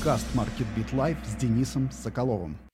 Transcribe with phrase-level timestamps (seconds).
[0.00, 2.69] Подкаст Market Beat Live с Денисом Соколовым.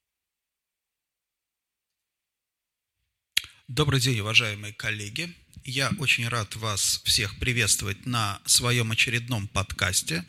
[3.77, 5.31] Добрый день, уважаемые коллеги.
[5.63, 10.25] Я очень рад вас всех приветствовать на своем очередном подкасте.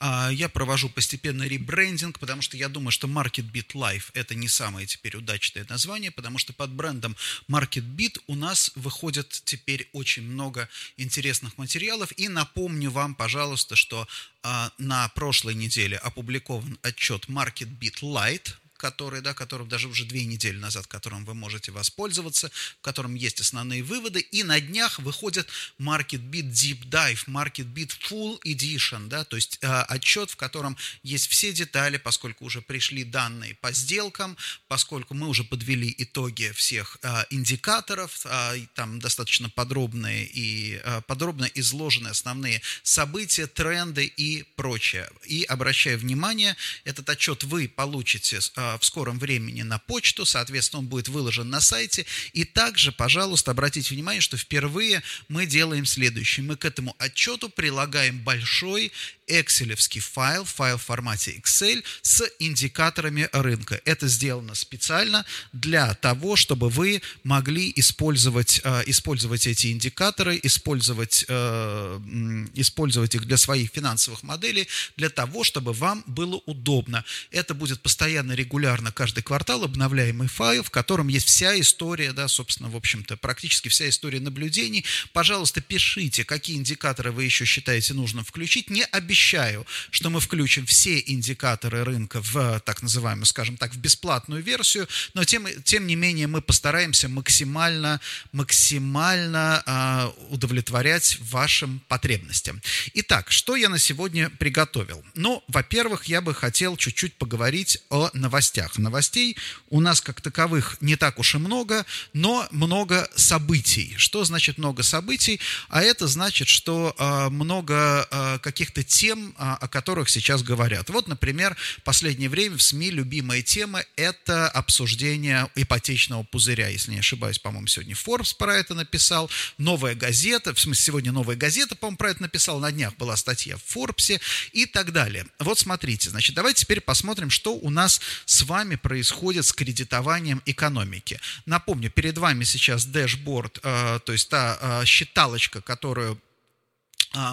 [0.00, 4.86] А, я провожу постепенный ребрендинг, потому что я думаю, что MarketBeat Live– это не самое
[4.86, 7.16] теперь удачное название, потому что под брендом
[7.48, 12.12] MarketBeat у нас выходит теперь очень много интересных материалов.
[12.18, 14.06] И напомню вам, пожалуйста, что
[14.42, 20.56] а, на прошлой неделе опубликован отчет MarketBeat Lite– который, да, которым даже уже две недели
[20.56, 24.20] назад, которым вы можете воспользоваться, в котором есть основные выводы.
[24.20, 25.46] И на днях выходит
[25.78, 31.52] MarketBeat Deep Dive, MarketBeat Full Edition, да, то есть э, отчет, в котором есть все
[31.52, 38.24] детали, поскольку уже пришли данные по сделкам, поскольку мы уже подвели итоги всех э, индикаторов,
[38.24, 45.10] э, там достаточно подробные и э, подробно изложены основные события, тренды и прочее.
[45.26, 50.86] И обращаю внимание, этот отчет вы получите э, в скором времени на почту, соответственно, он
[50.86, 52.06] будет выложен на сайте.
[52.32, 56.44] И также, пожалуйста, обратите внимание, что впервые мы делаем следующее.
[56.44, 58.92] Мы к этому отчету прилагаем большой
[59.30, 63.80] экселевский файл, файл в формате Excel с индикаторами рынка.
[63.84, 72.46] Это сделано специально для того, чтобы вы могли использовать, э, использовать эти индикаторы, использовать, э,
[72.54, 77.04] использовать их для своих финансовых моделей, для того, чтобы вам было удобно.
[77.30, 82.68] Это будет постоянно регулярно каждый квартал обновляемый файл, в котором есть вся история, да, собственно,
[82.68, 84.84] в общем-то, практически вся история наблюдений.
[85.12, 88.70] Пожалуйста, пишите, какие индикаторы вы еще считаете нужным включить.
[88.70, 93.76] Не обещайте обещаю, что мы включим все индикаторы рынка в так называемую, скажем так, в
[93.76, 98.00] бесплатную версию, но тем, тем не менее мы постараемся максимально,
[98.32, 102.62] максимально э, удовлетворять вашим потребностям.
[102.94, 105.04] Итак, что я на сегодня приготовил?
[105.14, 108.78] Ну, во-первых, я бы хотел чуть-чуть поговорить о новостях.
[108.78, 109.36] Новостей
[109.68, 113.94] у нас как таковых не так уж и много, но много событий.
[113.98, 115.40] Что значит много событий?
[115.68, 120.88] А это значит, что э, много э, каких-то тем, тем, а, о которых сейчас говорят.
[120.88, 126.68] Вот, например, в последнее время в СМИ любимая тема– это обсуждение ипотечного пузыря.
[126.68, 129.28] Если не ошибаюсь, по-моему, сегодня Forbes про это написал.
[129.58, 132.60] Новая газета, в смысле, сегодня новая газета, по-моему, про это написала.
[132.60, 134.20] На днях была статья в Forbes
[134.52, 135.26] и так далее.
[135.40, 141.18] Вот смотрите, значит, давайте теперь посмотрим, что у нас с вами происходит с кредитованием экономики.
[141.46, 146.20] Напомню, перед вами сейчас дэшборд, э, то есть та э, считалочка, которую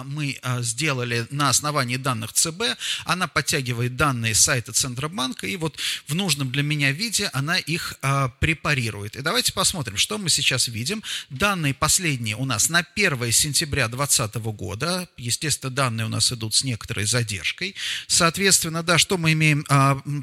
[0.04, 2.62] мы а, сделали на основании данных ЦБ,
[3.04, 8.28] она подтягивает данные сайта Центробанка, и вот в нужном для меня виде она их а,
[8.40, 9.14] препарирует.
[9.16, 11.02] И давайте посмотрим, что мы сейчас видим.
[11.30, 16.64] Данные последние у нас на 1 сентября 2020 года, естественно, данные у нас идут с
[16.64, 17.76] некоторой задержкой.
[18.08, 19.64] Соответственно, да, что мы имеем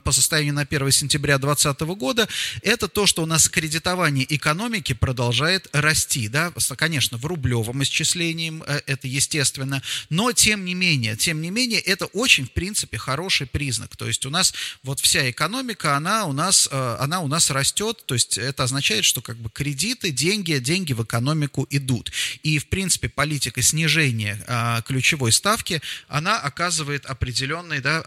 [0.01, 2.27] по состоянию на 1 сентября 2020 года,
[2.61, 8.81] это то, что у нас кредитование экономики продолжает расти, да, конечно, в рублевом исчислении, э,
[8.85, 13.47] это естественно, естественно, но тем не менее, тем не менее, это очень, в принципе, хороший
[13.47, 13.95] признак.
[13.95, 18.03] То есть у нас вот вся экономика, она у нас, э, она у нас растет,
[18.05, 22.11] то есть это означает, что как бы кредиты, деньги, деньги в экономику идут.
[22.43, 28.01] И, в принципе, политика снижения э, ключевой ставки, она оказывает определенный, да,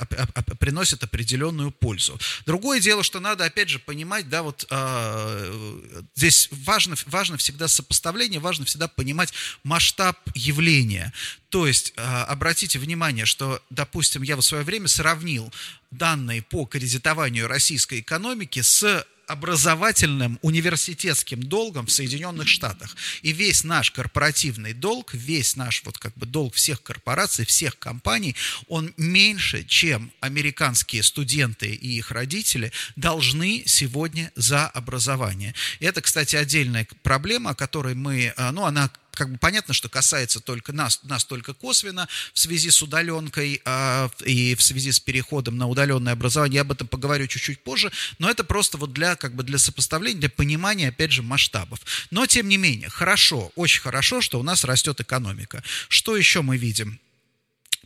[0.59, 2.19] приносит определенную пользу.
[2.47, 8.41] Другое дело, что надо, опять же, понимать, да, вот э, здесь важно, важно всегда сопоставление,
[8.41, 9.33] важно всегда понимать
[9.63, 11.13] масштаб явления.
[11.49, 15.53] То есть, а, обратите внимание, что, допустим, я в свое время сравнил
[15.91, 22.97] данные по кредитованию российской экономики с образовательным университетским долгом в Соединенных Штатах.
[23.23, 28.35] И весь наш корпоративный долг, весь наш вот как бы долг всех корпораций, всех компаний,
[28.69, 35.55] он меньше, чем американские студенты и их родители должны сегодня за образование.
[35.79, 39.89] И это, кстати, отдельная проблема, о которой мы, а, ну, она как бы понятно, что
[39.89, 45.01] касается только нас, нас только косвенно в связи с удаленкой э, и в связи с
[45.01, 46.57] переходом на удаленное образование.
[46.57, 50.21] Я об этом поговорю чуть-чуть позже, но это просто вот для, как бы для сопоставления,
[50.21, 51.81] для понимания, опять же, масштабов.
[52.13, 55.65] Но, тем не менее, хорошо, очень хорошо, что у нас растет экономика.
[55.89, 57.01] Что еще мы видим?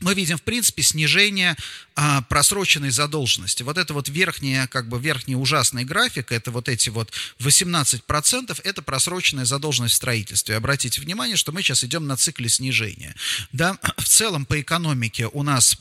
[0.03, 1.57] Мы видим, в принципе, снижение
[1.95, 3.63] а, просроченной задолженности.
[3.63, 8.83] Вот это вот верхняя, как бы верхний ужасный график, это вот эти вот 18%, это
[8.83, 10.57] просроченная задолженность в строительстве.
[10.57, 13.15] Обратите внимание, что мы сейчас идем на цикле снижения.
[13.53, 13.79] Да?
[13.97, 15.79] В целом по экономике у нас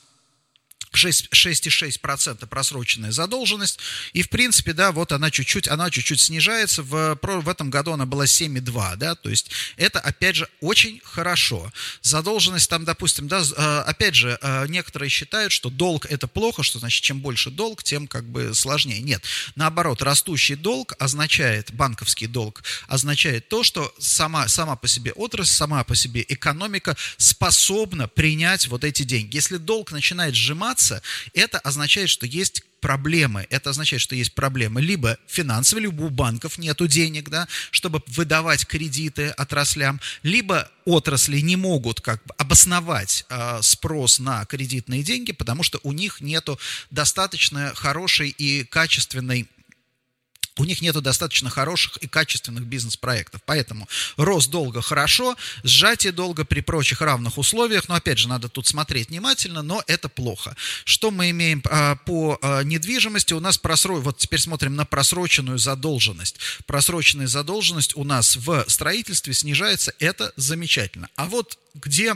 [0.94, 3.80] 6,6% просроченная задолженность.
[4.14, 6.84] И, в принципе, да, вот она чуть-чуть, она чуть-чуть снижается.
[6.84, 11.72] В, в этом году она была 7,2, да, то есть это, опять же, очень хорошо.
[12.02, 16.80] Задолженность там, допустим, да, э, опять же, э, некоторые считают, что долг это плохо, что
[16.80, 19.02] значит, чем больше долг, тем как бы сложнее.
[19.02, 19.24] Нет,
[19.56, 25.84] наоборот, растущий долг означает, банковский долг означает то, что сама, сама по себе отрасль, сама
[25.84, 29.36] по себе экономика способна принять вот эти деньги.
[29.36, 31.02] Если долг начинает сжиматься, меняться,
[31.34, 33.46] это означает, что есть проблемы.
[33.52, 38.66] Это означает, что есть проблемы либо финансовые, либо у банков нету денег, да, чтобы выдавать
[38.66, 45.62] кредиты отраслям, либо отрасли не могут как бы обосновать э, спрос на кредитные деньги, потому
[45.62, 49.48] что у них нету достаточно хорошей и качественной
[50.62, 53.42] у них нет достаточно хороших и качественных бизнес-проектов.
[53.46, 58.68] Поэтому рост долга хорошо, сжатие долга при прочих равных условиях, но опять же, надо тут
[58.68, 60.56] смотреть внимательно, но это плохо.
[60.86, 63.34] Что мы имеем а, по а, недвижимости?
[63.34, 63.96] У нас просро...
[63.96, 66.38] вот теперь смотрим на просроченную задолженность.
[66.68, 71.10] Просроченная задолженность у нас в строительстве снижается, это замечательно.
[71.16, 72.16] А вот где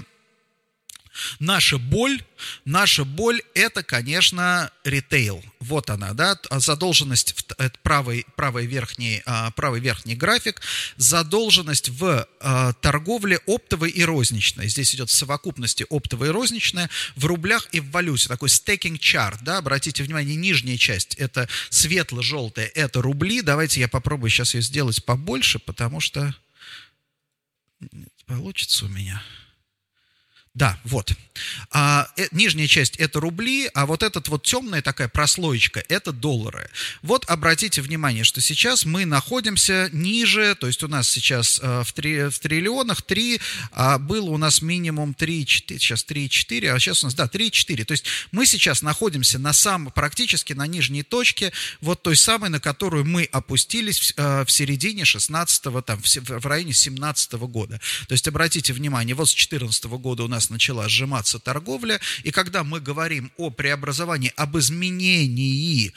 [1.39, 2.21] Наша боль,
[2.65, 5.43] наша боль это, конечно, ритейл.
[5.59, 10.61] Вот она, да, задолженность, это правый, правый, верхний, а, правый верхний график,
[10.97, 14.69] задолженность в а, торговле оптовой и розничной.
[14.69, 18.27] Здесь идет в совокупности оптовая и розничная в рублях и в валюте.
[18.27, 23.41] Такой стейкинг чарт, да, обратите внимание, нижняя часть это светло-желтая, это рубли.
[23.41, 26.35] Давайте я попробую сейчас ее сделать побольше, потому что
[28.25, 29.21] получится у меня.
[30.55, 31.13] Да, вот.
[31.71, 36.69] А, э, нижняя часть это рубли, а вот этот вот темная такая прослоечка это доллары.
[37.01, 41.91] Вот обратите внимание, что сейчас мы находимся ниже, то есть у нас сейчас э, в,
[41.91, 43.41] три, в триллионах 3,
[43.73, 47.83] а было у нас минимум 3, 4, сейчас 3,4, а сейчас у нас, да, 3,4.
[47.83, 52.61] То есть мы сейчас находимся на сам, практически на нижней точке, вот той самой, на
[52.61, 57.81] которую мы опустились в, э, в середине 16-го, там, в, в районе 17 -го года.
[58.07, 61.99] То есть обратите внимание, вот с 14 -го года у нас нас начала сжиматься торговля,
[62.23, 65.93] и когда мы говорим о преобразовании, об изменении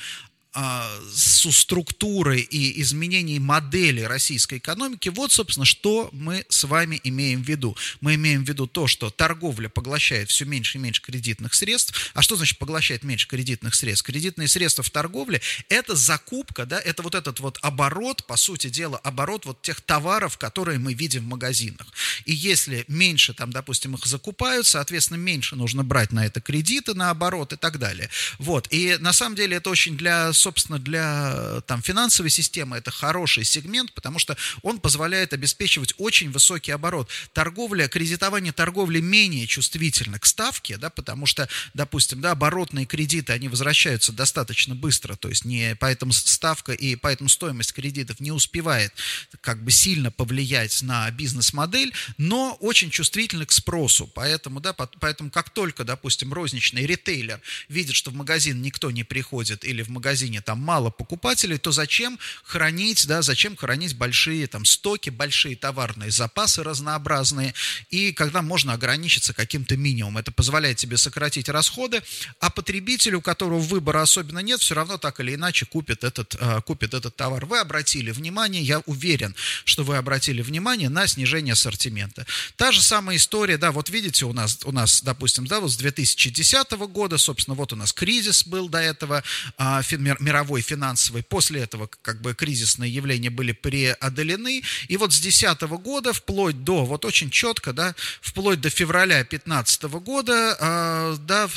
[0.60, 7.44] а, с структурой и изменений модели российской экономики, вот, собственно, что мы с вами имеем
[7.44, 7.76] в виду.
[8.00, 12.10] Мы имеем в виду то, что торговля поглощает все меньше и меньше кредитных средств.
[12.12, 14.05] А что значит поглощает меньше кредитных средств?
[14.05, 18.99] Кредитные средства в торговле– это закупка, да, это вот этот вот оборот, по сути дела,
[18.99, 21.87] оборот вот тех товаров, которые мы видим в магазинах.
[22.25, 27.10] И если меньше там, допустим, их закупают, соответственно, меньше нужно брать на это кредиты, на
[27.10, 28.10] оборот и так далее.
[28.38, 28.66] Вот.
[28.72, 33.93] И на самом деле это очень для собственно, для там, финансовой системы это хороший сегмент,
[33.93, 37.11] потому что он позволяет обеспечивать очень высокий оборот.
[37.35, 43.49] Торговля, кредитование торговли менее чувствительно к ставке, да, потому что, допустим, да, оборотные кредиты, они
[43.49, 48.94] возвращаются достаточно быстро, то есть не, поэтому ставка и поэтому стоимость кредитов не успевает
[49.43, 54.11] как бы сильно повлиять на бизнес-модель, но очень чувствительны к спросу.
[54.15, 59.67] Поэтому, да, поэтому как только, допустим, розничный ритейлер видит, что в магазин никто не приходит
[59.67, 64.65] или в магазине магазине там мало покупателей, то зачем хранить, да, зачем хранить большие там
[64.65, 67.55] стоки, большие товарные запасы разнообразные,
[67.91, 70.19] и когда можно ограничиться каким-то минимумом.
[70.19, 72.03] Это позволяет тебе сократить расходы,
[72.41, 76.61] а потребителю, у которого выбора особенно нет, все равно так или иначе купит этот, э,
[76.67, 77.47] купит этот товар.
[77.47, 82.27] Вы обратили внимание, я уверен, что вы обратили внимание на снижение ассортимента.
[82.56, 85.77] Та же самая история, да, вот видите, у нас, у нас допустим, да, вот с
[85.77, 89.23] 2010 года, собственно, вот у нас кризис был до этого,
[89.56, 89.82] а,
[90.19, 91.22] мировой финансовой.
[91.22, 94.63] После этого как бы кризисные явления были преодолены.
[94.89, 99.82] И вот с 2010 года вплоть до, вот очень четко, да, вплоть до февраля 2015
[99.84, 101.48] года, э, да,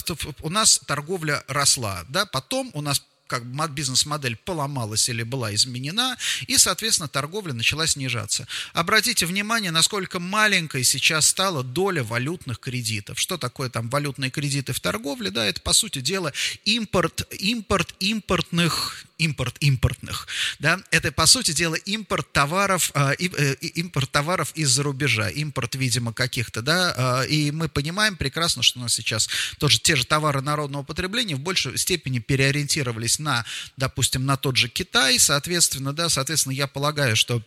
[0.42, 2.06] у нас торговля росла.
[2.10, 3.02] Да, потом у нас
[3.32, 8.46] как бы бизнес-модель поломалась или была изменена, и, соответственно, торговля начала снижаться.
[8.74, 13.18] Обратите внимание, насколько маленькой сейчас стала доля валютных кредитов.
[13.18, 15.32] Что такое там валютные кредиты в торговле?
[15.32, 16.34] Да, это, по сути дела,
[16.66, 20.28] импорт, импорт импортных импорт импортных,
[20.60, 26.12] да, это, по сути дела, импорт товаров, э, э, импорт товаров из-за рубежа, импорт, видимо,
[26.14, 30.42] каких-то, да, э, и мы понимаем прекрасно, что у нас сейчас тоже те же товары
[30.42, 33.46] народного потребления в большей степени переориентировались на,
[33.78, 37.44] допустим, на тот же Китай, соответственно, да, соответственно, я полагаю, что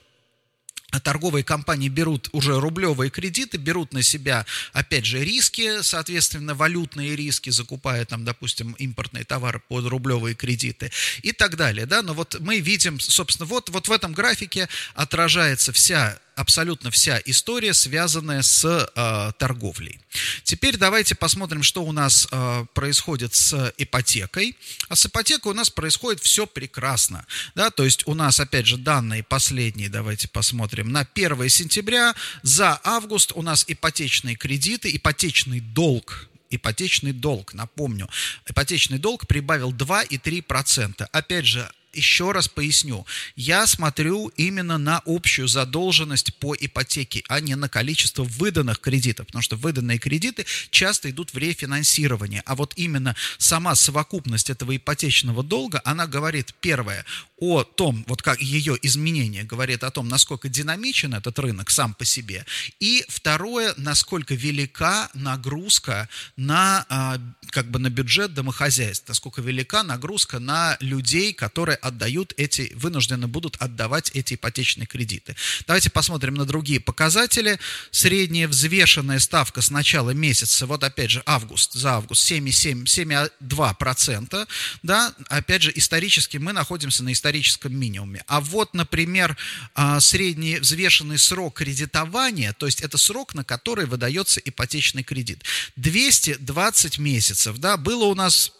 [1.01, 7.51] торговые компании берут уже рублевые кредиты, берут на себя, опять же, риски, соответственно, валютные риски,
[7.51, 10.91] закупая там, допустим, импортные товары под рублевые кредиты
[11.23, 15.73] и так далее, да, но вот мы видим, собственно, вот, вот в этом графике отражается
[15.73, 20.01] вся абсолютно вся история, связанная с э, торговлей.
[20.43, 24.57] Теперь давайте посмотрим, что у нас э, происходит с ипотекой.
[24.89, 27.27] А с ипотекой у нас происходит все прекрасно.
[27.55, 27.71] Да?
[27.71, 33.33] То есть у нас, опять же, данные последние, давайте посмотрим, на 1 сентября за август
[33.35, 38.09] у нас ипотечные кредиты, ипотечный долг ипотечный долг, напомню,
[38.47, 41.07] ипотечный долг прибавил 2,3%.
[41.11, 47.55] Опять же, еще раз поясню, я смотрю именно на общую задолженность по ипотеке, а не
[47.57, 53.17] на количество выданных кредитов, потому что выданные кредиты часто идут в рефинансирование, а вот именно
[53.39, 57.05] сама совокупность этого ипотечного долга, она говорит, первое,
[57.45, 62.05] о том, вот как ее изменение говорит о том, насколько динамичен этот рынок сам по
[62.05, 62.45] себе,
[62.81, 67.21] и второе, насколько велика нагрузка на, а,
[67.51, 73.57] как бы на бюджет домохозяйств, насколько велика нагрузка на людей, которые отдают эти, вынуждены будут
[73.59, 75.35] отдавать эти ипотечные кредиты.
[75.67, 77.59] Давайте посмотрим на другие показатели.
[77.91, 84.49] Средняя взвешенная ставка с начала месяца, вот опять же август, за август 7,2%,
[84.83, 87.34] да, опять же исторически мы находимся на историческом
[87.69, 88.25] минимуме.
[88.27, 89.37] А вот, например,
[89.75, 95.45] а, средний взвешенный срок кредитования, то есть это срок, на который выдается ипотечный кредит,
[95.77, 98.53] 220 месяцев, да, было у нас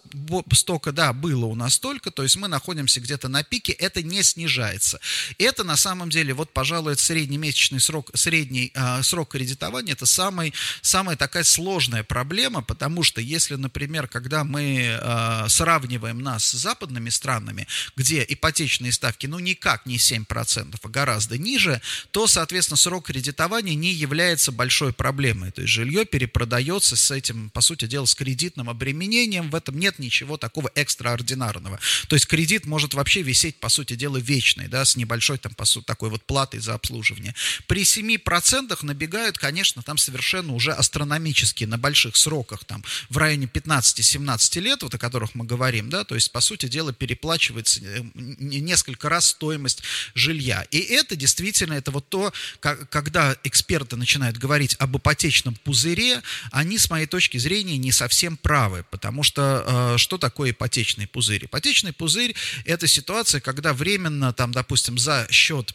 [0.53, 4.23] столько, да, было у нас столько, то есть мы находимся где-то на пике, это не
[4.23, 5.01] снижается.
[5.39, 11.17] Это на самом деле, вот, пожалуй, среднемесячный срок, средний э, срок кредитования, это самый, самая
[11.17, 17.67] такая сложная проблема, потому что если, например, когда мы э, сравниваем нас с западными странами,
[17.97, 21.81] где ипотечные ставки, ну, никак не 7%, а гораздо ниже,
[22.13, 25.51] то, соответственно, срок кредитования не является большой проблемой.
[25.51, 29.99] То есть жилье перепродается с этим, по сути дела, с кредитным обременением, в этом нет
[29.99, 31.81] ничего такого экстраординарного.
[32.09, 35.65] То есть кредит может вообще висеть, по сути дела, вечный, да, с небольшой там, по
[35.65, 37.35] сути, такой вот платой за обслуживание.
[37.67, 44.61] При 7% набегают, конечно, там совершенно уже астрономические, на больших сроках, там, в районе 15-17
[44.61, 48.03] лет, вот о которых мы говорим, да, то есть, по сути дела, переплачивается э,
[48.45, 49.83] несколько раз стоимость
[50.15, 50.67] жилья.
[50.71, 56.91] И это действительно, это вот то, когда эксперты начинают говорить об ипотечном пузыре, они, с
[56.91, 61.47] моей точки зрения, не совсем правы, потому что э, что такое ипотечный пузырь?
[61.47, 62.35] Ипотечный пузырь–
[62.65, 65.75] это ситуация, когда временно, там, допустим, за счет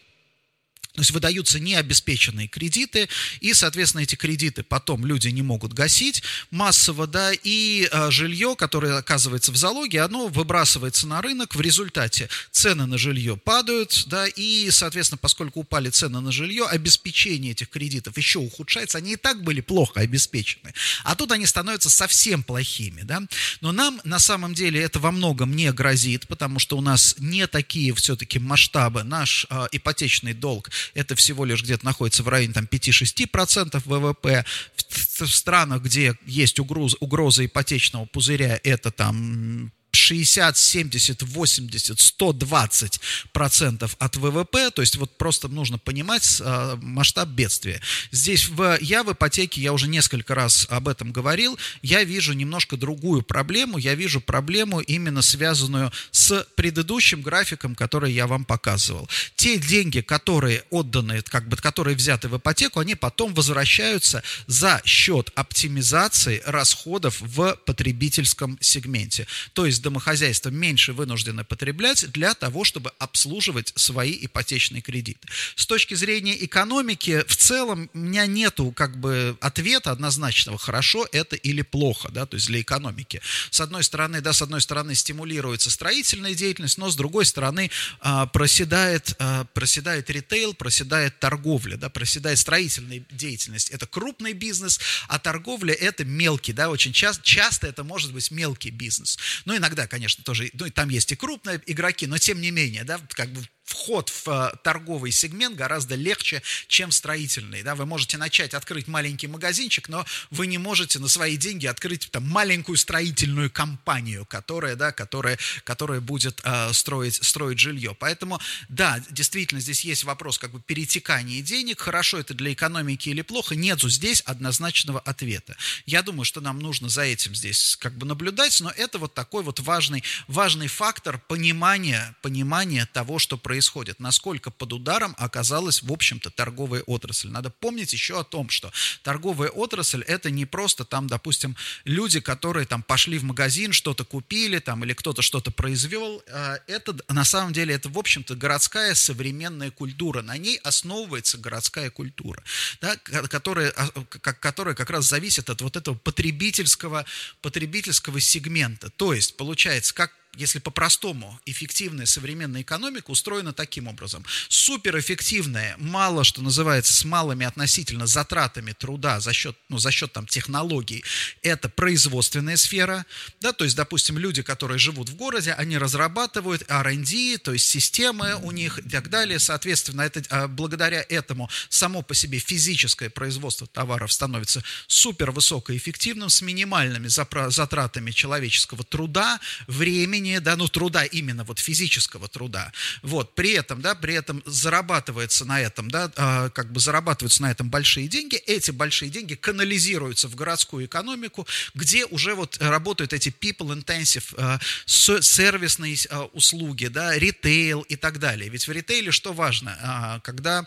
[1.00, 3.08] то есть выдаются необеспеченные кредиты,
[3.40, 6.24] и, соответственно, эти кредиты потом люди не могут гасить.
[6.52, 12.28] Массово, да, и э, жилье, которое оказывается в залоге, оно выбрасывается на рынок, в результате
[12.52, 18.18] цены на жилье падают, да, и, соответственно, поскольку упали цены на жилье, обеспечение этих кредитов
[18.18, 20.74] еще ухудшается, они и так были плохо обеспечены,
[21.06, 23.22] а тут они становятся совсем плохими, да,
[23.62, 27.48] но нам на самом деле это во многом не грозит, потому что у нас не
[27.48, 32.66] такие все-таки масштабы, наш э, ипотечный долг это всего лишь где-то находится в районе там,
[32.66, 34.46] 5-6% ВВП.
[34.76, 43.00] В, странах, где есть угроза, угроза ипотечного пузыря, это там 60, 70, 80, 120
[43.32, 47.82] процентов от ВВП, то есть вот просто нужно понимать э, масштаб бедствия.
[48.12, 52.78] Здесь в, я в ипотеке, я уже несколько раз об этом говорил, я вижу немножко
[52.78, 59.10] другую проблему, я вижу проблему именно связанную с предыдущим графиком, который я вам показывал.
[59.36, 65.32] Те деньги, которые отданы, как бы, которые взяты в ипотеку, они потом возвращаются за счет
[65.36, 69.28] оптимизации расходов в потребительском сегменте.
[69.54, 75.28] То есть домохозяйства меньше вынуждены потреблять для того, чтобы обслуживать свои ипотечные кредиты.
[75.56, 81.36] С точки зрения экономики, в целом, у меня нету как бы ответа однозначного, хорошо это
[81.36, 83.22] или плохо, да, то есть для экономики.
[83.52, 88.26] С одной стороны, да, с одной стороны стимулируется строительная деятельность, но с другой стороны а,
[88.26, 93.70] проседает, а, проседает ритейл, проседает торговля, да, проседает строительная деятельность.
[93.70, 98.72] Это крупный бизнес, а торговля это мелкий, да, очень часто, часто это может быть мелкий
[98.72, 99.18] бизнес.
[99.46, 102.84] Но иногда иногда, конечно, тоже, ну, там есть и крупные игроки, но тем не менее,
[102.84, 107.62] да, как бы вход в э, торговый сегмент гораздо легче, чем строительный.
[107.62, 107.76] Да?
[107.76, 112.28] Вы можете начать открыть маленький магазинчик, но вы не можете на свои деньги открыть там,
[112.28, 117.96] маленькую строительную компанию, которая, да, которая, которая будет э, строить, строить жилье.
[117.98, 121.80] Поэтому, да, действительно, здесь есть вопрос как бы перетекания денег.
[121.80, 123.56] Хорошо это для экономики или плохо?
[123.56, 125.56] Нету здесь однозначного ответа.
[125.86, 129.44] Я думаю, что нам нужно за этим здесь как бы наблюдать, но это вот такой
[129.44, 135.92] вот важный, важный фактор понимания, понимания того, что происходит происходит, насколько под ударом оказалась, в
[135.92, 137.28] общем-то, торговая отрасль.
[137.28, 138.72] Надо помнить еще о том, что
[139.04, 144.60] торговая отрасль– это не просто там, допустим, люди, которые там пошли в магазин, что-то купили
[144.60, 146.24] там, или кто-то что-то произвел.
[146.32, 150.22] А, это, на самом деле, это, в общем-то, городская современная культура.
[150.22, 152.42] На ней основывается городская культура,
[152.80, 152.96] да,
[153.28, 153.90] которая, а,
[154.22, 157.04] которая как раз зависит от вот этого потребительского,
[157.42, 158.90] потребительского сегмента.
[158.90, 164.24] То есть, получается, как если по-простому, эффективная современная экономика устроена таким образом.
[164.48, 170.28] Суперэффективная, мало что называется, с малыми относительно затратами труда за счет, ну, за счет там,
[170.28, 171.04] технологий,
[171.42, 173.06] это производственная сфера.
[173.42, 178.36] Да, то есть, допустим, люди, которые живут в городе, они разрабатывают R&D, то есть системы
[178.36, 179.40] у них и так далее.
[179.40, 187.08] Соответственно, это, а, благодаря этому само по себе физическое производство товаров становится супервысокоэффективным с минимальными
[187.08, 192.72] затратами человеческого труда, времени, времени, да, ну, труда именно, вот физического труда.
[193.02, 197.52] Вот, при этом, да, при этом зарабатывается на этом, да, э, как бы зарабатываются на
[197.52, 203.30] этом большие деньги, эти большие деньги канализируются в городскую экономику, где уже вот работают эти
[203.30, 208.50] people-intensive э, сервисные э, услуги, да, ритейл и так далее.
[208.50, 210.22] Ведь в ритейле что важно?
[210.24, 210.66] Когда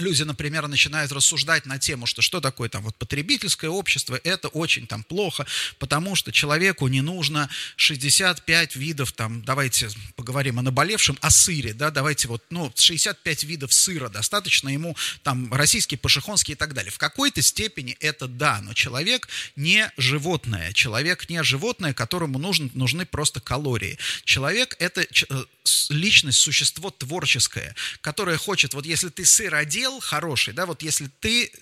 [0.00, 4.86] люди, например, начинают рассуждать на тему, что что такое там вот потребительское общество, это очень
[4.86, 5.46] там плохо,
[5.78, 11.90] потому что человеку не нужно 65 видов там, давайте поговорим о наболевшем, о сыре, да,
[11.90, 16.90] давайте вот, ну, 65 видов сыра достаточно ему там российский, пашихонский и так далее.
[16.90, 23.06] В какой-то степени это да, но человек не животное, человек не животное, которому нужны, нужны
[23.06, 23.98] просто калории.
[24.24, 25.44] Человек это э,
[25.90, 31.52] личность, существо творческое, которое хочет, вот если ты сыродел хороший, да, вот если ты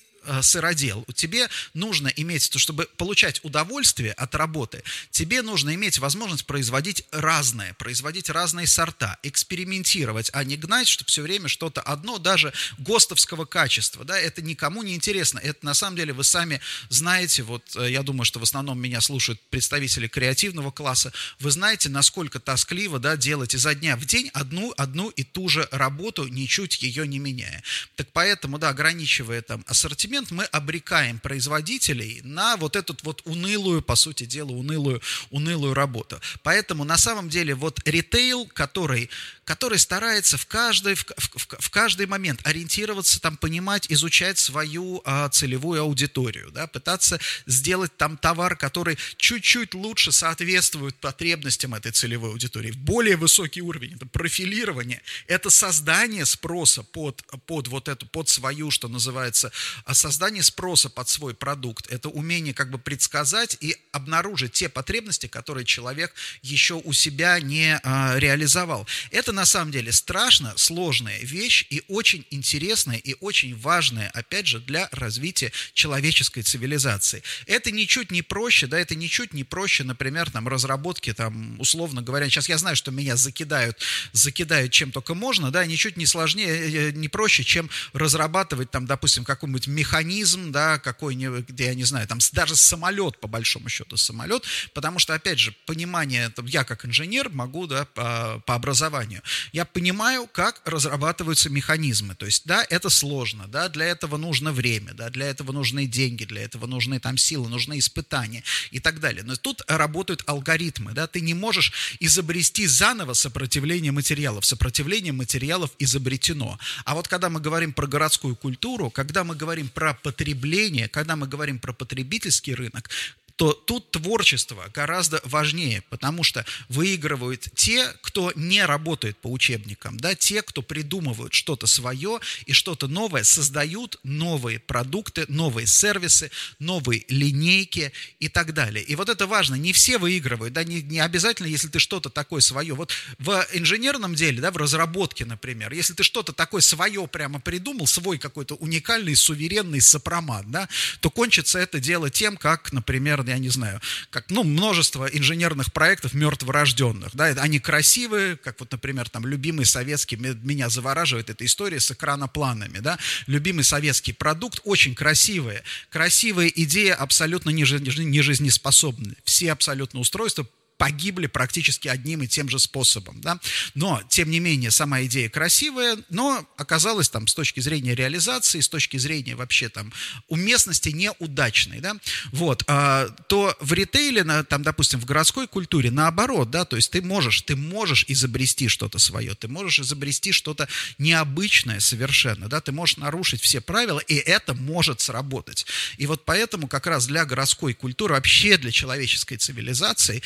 [0.42, 7.74] сыродел, тебе нужно иметь, чтобы получать удовольствие от работы, тебе нужно иметь возможность производить разное,
[7.74, 14.04] производить разные сорта, экспериментировать, а не гнать, что все время что-то одно, даже ГОСТовского качества,
[14.04, 15.38] да, это никому не интересно.
[15.38, 19.00] Это на самом деле вы сами знаете, вот э, я думаю, что в основном меня
[19.00, 24.72] слушают представители креативного класса, вы знаете, насколько тоскливо, да, делать изо дня в день одну,
[24.76, 27.62] одну и ту же работу, ничуть ее не меняя.
[27.96, 33.82] Так поэтому, да, ограничивая там ассортимент, момент мы обрекаем производителей на вот эту вот унылую,
[33.82, 35.00] по сути дела, унылую,
[35.30, 36.20] унылую работу.
[36.42, 39.10] Поэтому на самом деле вот ритейл, который,
[39.46, 45.28] который старается в каждый, в, в, в каждый момент ориентироваться, там, понимать, изучать свою а,
[45.28, 52.72] целевую аудиторию, да, пытаться сделать там товар, который чуть-чуть лучше соответствует потребностям этой целевой аудитории.
[52.72, 58.88] Более высокий уровень, это профилирование, это создание спроса под, под вот эту, под свою, что
[58.88, 59.52] называется,
[59.92, 65.64] создание спроса под свой продукт, это умение как бы предсказать и обнаружить те потребности, которые
[65.64, 68.88] человек еще у себя не а, реализовал.
[69.12, 74.58] Это на самом деле страшно сложная вещь и очень интересная и очень важная, опять же,
[74.60, 77.22] для развития человеческой цивилизации.
[77.46, 82.28] Это ничуть не проще, да, это ничуть не проще, например, там, разработки, там, условно говоря,
[82.30, 83.78] сейчас я знаю, что меня закидают,
[84.12, 88.86] закидают чем только можно, да, ничуть не сложнее, э, э, не проще, чем разрабатывать, там,
[88.86, 94.44] допустим, какой-нибудь механизм, да, какой-нибудь, я не знаю, там даже самолет, по большому счету, самолет,
[94.72, 99.22] потому что, опять же, понимание, я как инженер могу, да, по, по образованию,
[99.52, 104.94] я понимаю, как разрабатываются механизмы, то есть, да, это сложно, да, для этого нужно время,
[104.94, 109.22] да, для этого нужны деньги, для этого нужны там силы, нужны испытания и так далее.
[109.22, 116.58] Но тут работают алгоритмы, да, ты не можешь изобрести заново сопротивление материалов, сопротивление материалов изобретено.
[116.84, 121.26] А вот когда мы говорим про городскую культуру, когда мы говорим про потребление, когда мы
[121.26, 122.90] говорим про потребительский рынок,
[123.36, 130.14] то тут творчество гораздо важнее, потому что выигрывают те, кто не работает по учебникам, да,
[130.14, 137.92] те, кто придумывают что-то свое и что-то новое, создают новые продукты, новые сервисы, новые линейки
[138.20, 138.82] и так далее.
[138.82, 142.40] И вот это важно, не все выигрывают, да, не, не обязательно, если ты что-то такое
[142.40, 142.74] свое.
[142.74, 147.86] Вот в инженерном деле, да, в разработке, например, если ты что-то такое свое прямо придумал,
[147.86, 150.70] свой какой-то уникальный, суверенный сопромат, да,
[151.00, 156.14] то кончится это дело тем, как, например, я не знаю, как, ну, множество инженерных проектов
[156.14, 161.90] мертворожденных, да, они красивые, как вот, например, там, любимый советский, меня завораживает эта история с
[161.90, 170.46] экранопланами, да, любимый советский продукт, очень красивые, красивые идеи абсолютно не жизнеспособны, все абсолютно устройства
[170.78, 173.38] погибли практически одним и тем же способом, да.
[173.74, 178.68] Но, тем не менее, сама идея красивая, но оказалась там с точки зрения реализации, с
[178.68, 179.92] точки зрения вообще там
[180.28, 181.96] уместности неудачной, да.
[182.32, 186.90] Вот, а, то в ритейле, на, там, допустим, в городской культуре наоборот, да, то есть
[186.90, 192.72] ты можешь, ты можешь изобрести что-то свое, ты можешь изобрести что-то необычное совершенно, да, ты
[192.72, 195.66] можешь нарушить все правила, и это может сработать.
[195.96, 200.22] И вот поэтому как раз для городской культуры, вообще для человеческой цивилизации,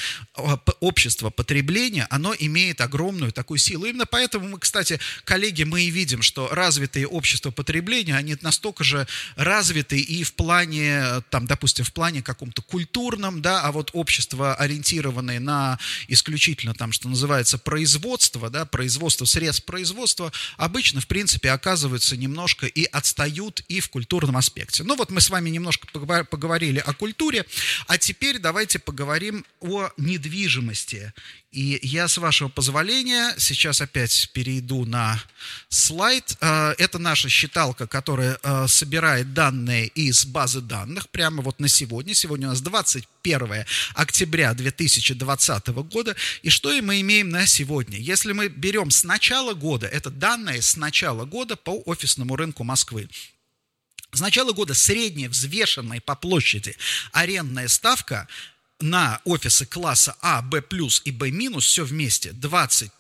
[0.81, 3.87] общество потребления, оно имеет огромную такую силу.
[3.87, 9.07] Именно поэтому мы, кстати, коллеги, мы и видим, что развитые общества потребления, они настолько же
[9.37, 15.40] развиты и в плане, там, допустим, в плане каком-то культурном, да, а вот общества, ориентированные
[15.40, 22.66] на исключительно там, что называется, производство, да, производство, средств производства, обычно, в принципе, оказываются немножко
[22.66, 24.83] и отстают и в культурном аспекте.
[24.85, 27.44] Ну вот мы с вами немножко поговорили о культуре,
[27.87, 30.30] а теперь давайте поговорим о недвижимости.
[31.51, 35.21] И я, с вашего позволения, сейчас опять перейду на
[35.69, 36.37] слайд.
[36.40, 42.14] Э, это наша считалка, которая э, собирает данные из базы данных прямо вот на сегодня.
[42.14, 43.64] Сегодня у нас 21
[43.95, 46.14] октября 2020 года.
[46.43, 47.99] И что мы имеем на сегодня?
[47.99, 53.09] Если мы берем с начала года, это данные с начала года по офисному рынку Москвы.
[54.12, 56.77] С начала года средняя взвешенная по площади
[57.12, 58.27] арендная ставка
[58.81, 60.62] на офисы класса А, Б
[61.05, 62.90] и Б все вместе 20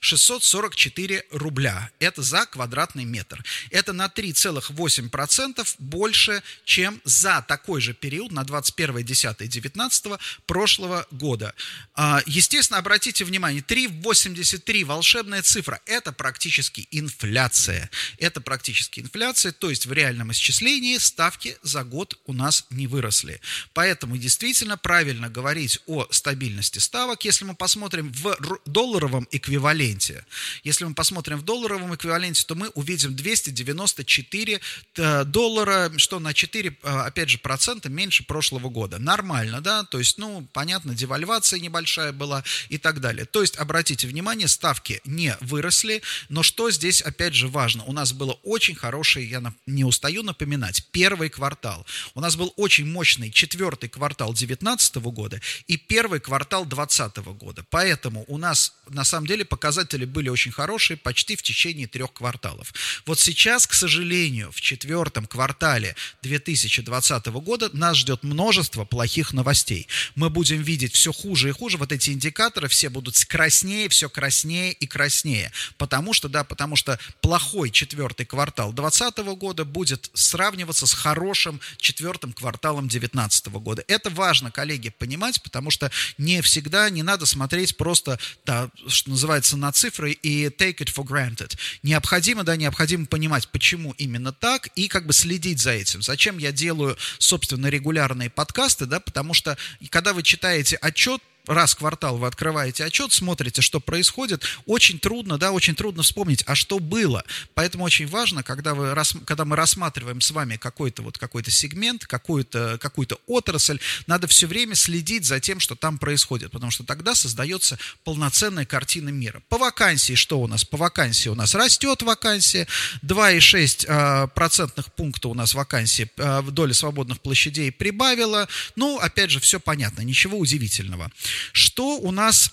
[0.00, 1.90] 644 рубля.
[1.98, 3.42] Это за квадратный метр.
[3.70, 11.54] Это на 3,8% больше, чем за такой же период на 21.10.19 прошлого года.
[11.94, 15.80] А, естественно, обратите внимание, 3,83 волшебная цифра.
[15.86, 17.90] Это практически инфляция.
[18.18, 23.40] Это практически инфляция, то есть в реальном исчислении ставки за год у нас не выросли.
[23.72, 30.24] Поэтому действительно правильно правильно говорить о стабильности ставок, если мы посмотрим в долларовом эквиваленте.
[30.64, 34.60] Если мы посмотрим в долларовом эквиваленте, то мы увидим 294
[34.96, 38.98] э, доллара, что на 4, э, опять же, процента меньше прошлого года.
[38.98, 39.84] Нормально, да?
[39.84, 43.26] То есть, ну, понятно, девальвация небольшая была и так далее.
[43.26, 47.84] То есть, обратите внимание, ставки не выросли, но что здесь, опять же, важно?
[47.84, 51.84] У нас было очень хороший, я не устаю напоминать, первый квартал.
[52.14, 57.64] У нас был очень мощный четвертый квартал 2019 года и первый квартал 2020 года.
[57.70, 62.72] Поэтому у нас на самом деле показатели были очень хорошие почти в течение трех кварталов.
[63.06, 69.88] Вот сейчас, к сожалению, в четвертом квартале 2020 года нас ждет множество плохих новостей.
[70.14, 71.78] Мы будем видеть все хуже и хуже.
[71.78, 75.52] Вот эти индикаторы все будут краснее, все краснее и краснее.
[75.78, 82.32] Потому что, да, потому что плохой четвертый квартал 2020 года будет сравниваться с хорошим четвертым
[82.32, 83.84] кварталом 2019 года.
[83.88, 89.56] Это важно, коллеги, понимать, потому что не всегда не надо смотреть просто, да, что называется,
[89.56, 91.56] на цифры и take it for granted.
[91.82, 96.02] Необходимо, да, необходимо понимать, почему именно так, и как бы следить за этим.
[96.02, 99.56] Зачем я делаю, собственно, регулярные подкасты, да, потому что
[99.90, 105.38] когда вы читаете отчет, раз в квартал вы открываете отчет, смотрите, что происходит, очень трудно,
[105.38, 107.24] да, очень трудно вспомнить, а что было.
[107.54, 112.78] Поэтому очень важно, когда, вы, когда мы рассматриваем с вами какой-то вот какой-то сегмент, какую-то
[112.80, 117.78] какую отрасль, надо все время следить за тем, что там происходит, потому что тогда создается
[118.04, 119.42] полноценная картина мира.
[119.48, 120.64] По вакансии что у нас?
[120.64, 122.66] По вакансии у нас растет вакансия,
[123.02, 128.48] 2,6 а, процентных пункта у нас вакансии а, в доле свободных площадей прибавила.
[128.76, 131.10] Ну, опять же, все понятно, ничего удивительного.
[131.52, 132.52] Что у нас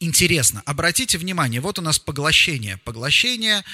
[0.00, 0.62] интересно?
[0.66, 2.78] Обратите внимание, вот у нас поглощение.
[2.78, 3.64] Поглощение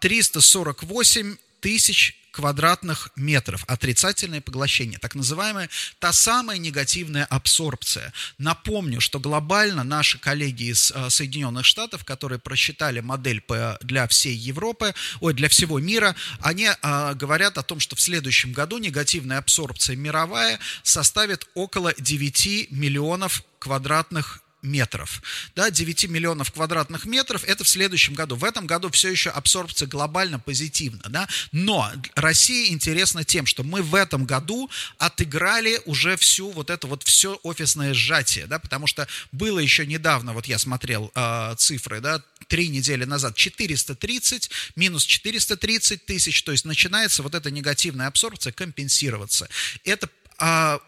[0.00, 3.64] 348 а, тысяч квадратных метров.
[3.68, 5.68] Отрицательное поглощение, так называемая
[6.00, 8.12] та самая негативная абсорбция.
[8.38, 13.42] Напомню, что глобально наши коллеги из э, Соединенных Штатов, которые просчитали модель
[13.82, 18.52] для всей Европы, ой, для всего мира, они э, говорят о том, что в следующем
[18.52, 25.22] году негативная абсорбция мировая составит около 9 миллионов квадратных метров.
[25.54, 28.36] Да, 9 миллионов квадратных метров, это в следующем году.
[28.36, 31.02] В этом году все еще абсорбция глобально позитивна.
[31.08, 31.28] Да?
[31.50, 37.02] Но России интересно тем, что мы в этом году отыграли уже всю вот это вот
[37.02, 42.22] все офисное сжатие, да, потому что было еще недавно, вот я смотрел э, цифры, да,
[42.48, 49.48] три недели назад 430, минус 430 тысяч, то есть начинается вот эта негативная абсорбция компенсироваться.
[49.84, 50.08] Это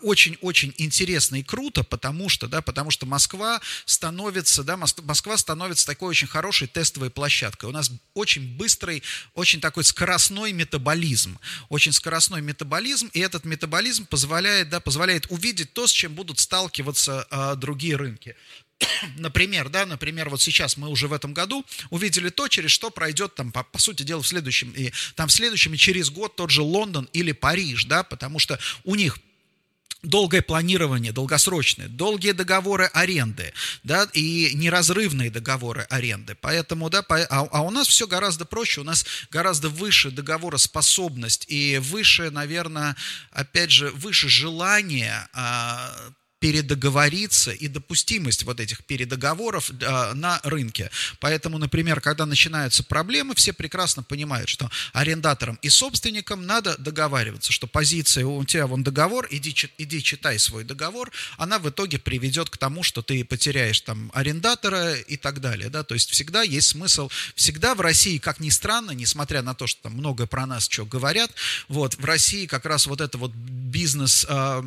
[0.03, 5.87] очень-очень а, интересно и круто, потому что, да, потому что Москва становится, да, Москва становится
[5.87, 7.67] такой очень хорошей тестовой площадкой.
[7.67, 9.03] У нас очень быстрый,
[9.35, 15.87] очень такой скоростной метаболизм, очень скоростной метаболизм, и этот метаболизм позволяет, да, позволяет увидеть то,
[15.87, 18.37] с чем будут сталкиваться а, другие рынки.
[19.17, 23.35] Например, да, например, вот сейчас мы уже в этом году увидели то, через что пройдет
[23.35, 26.51] там, по, по сути дела, в следующем, и там в следующем и через год тот
[26.51, 29.19] же Лондон или Париж, да, потому что у них
[30.05, 36.37] долгое планирование, долгосрочное, долгие договоры аренды, да, и неразрывные договоры аренды.
[36.41, 41.47] Поэтому, да, по, а, а у нас все гораздо проще, у нас гораздо выше договороспособность
[41.49, 42.97] и выше, наверное,
[43.31, 45.91] опять же, выше желание а,
[46.45, 50.91] передоговориться и допустимость вот этих передоговоров э, на рынке.
[51.19, 57.67] Поэтому, например, когда начинаются проблемы, все прекрасно понимают, что арендаторам и собственникам надо договариваться, что
[57.67, 62.59] позиция у тебя вон договор, иди, иди читай свой договор, она в итоге приведет к
[62.59, 65.71] тому, что ты потеряешь там арендатора и так далее.
[65.71, 65.83] Да?
[65.83, 69.85] То есть всегда есть смысл, всегда в России, как ни странно, несмотря на то, что
[69.85, 71.31] там много про нас что говорят,
[71.69, 74.63] вот, в России как раз вот это вот бизнес, э,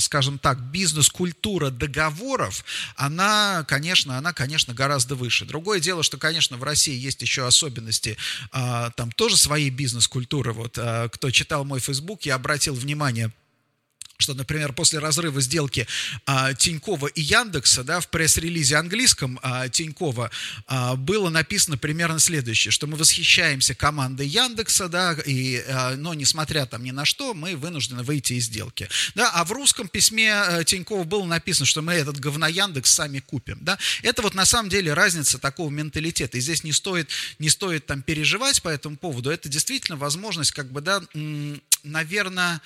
[0.00, 5.44] скажем так, бизнес культура договоров, она, конечно, она, конечно, гораздо выше.
[5.44, 8.16] Другое дело, что, конечно, в России есть еще особенности,
[8.52, 10.52] а, там тоже свои бизнес-культуры.
[10.52, 13.32] Вот, а, кто читал мой Facebook, я обратил внимание,
[14.18, 15.86] что, например, после разрыва сделки
[16.26, 20.32] а, Тинькова и Яндекса, да, в пресс-релизе английском а, Тинькова
[20.66, 26.66] а, было написано примерно следующее, что мы восхищаемся командой Яндекса, да, и, а, но несмотря
[26.66, 30.64] там ни на что, мы вынуждены выйти из сделки, да, а в русском письме а,
[30.64, 34.68] Тинькова было написано, что мы этот говно Яндекс сами купим, да, это вот на самом
[34.68, 39.30] деле разница такого менталитета, и здесь не стоит, не стоит там переживать по этому поводу,
[39.30, 41.02] это действительно возможность, как бы, да,
[41.84, 42.60] наверное,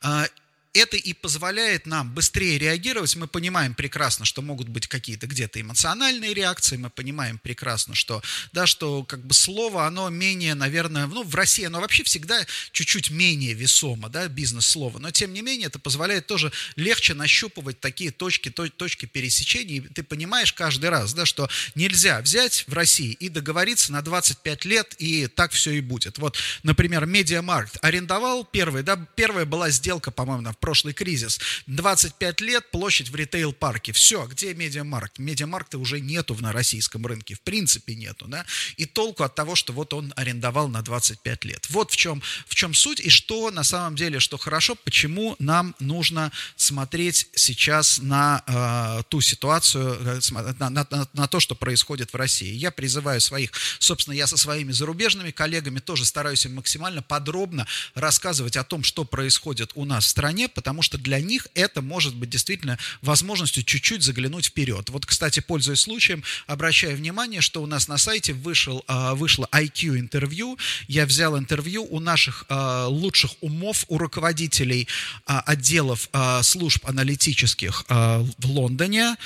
[0.00, 0.26] а,
[0.74, 3.14] это и позволяет нам быстрее реагировать.
[3.16, 8.66] Мы понимаем прекрасно, что могут быть какие-то где-то эмоциональные реакции, мы понимаем прекрасно, что, да,
[8.66, 13.52] что как бы слово, оно менее, наверное, ну, в России оно вообще всегда чуть-чуть менее
[13.52, 19.06] весомо, да, бизнес-слово, но тем не менее это позволяет тоже легче нащупывать такие точки, точки
[19.06, 24.02] пересечения, и ты понимаешь каждый раз, да, что нельзя взять в России и договориться на
[24.02, 26.18] 25 лет, и так все и будет.
[26.18, 31.40] Вот, например, Медиамаркт арендовал первый, да, первая была сделка, по-моему, прошлый кризис.
[31.66, 33.92] 25 лет, площадь в ритейл-парке.
[33.92, 35.18] Все, где медиамаркт?
[35.18, 38.26] Медиамаркта уже нету на российском рынке, в принципе нету.
[38.28, 38.46] Да?
[38.76, 41.66] И толку от того, что вот он арендовал на 25 лет.
[41.68, 45.74] Вот в чем, в чем суть и что на самом деле, что хорошо, почему нам
[45.80, 52.12] нужно смотреть сейчас на э, ту ситуацию, э, на, на, на, на то, что происходит
[52.12, 52.54] в России.
[52.54, 58.56] Я призываю своих, собственно, я со своими зарубежными коллегами тоже стараюсь им максимально подробно рассказывать
[58.56, 62.30] о том, что происходит у нас в стране, потому что для них это может быть
[62.30, 64.90] действительно возможностью чуть-чуть заглянуть вперед.
[64.90, 70.58] Вот, кстати, пользуясь случаем, обращаю внимание, что у нас на сайте вышел, а, вышло IQ-интервью.
[70.88, 74.88] Я взял интервью у наших а, лучших умов, у руководителей
[75.26, 76.08] а, отделов
[76.42, 79.16] служб аналитических в Лондоне,